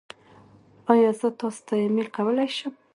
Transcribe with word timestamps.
ایا 0.91 1.11
زه 1.19 1.27
تاسو 1.39 1.61
ته 1.67 1.73
ایمیل 1.81 2.07
کولی 2.15 2.47
شم؟ 2.57 2.73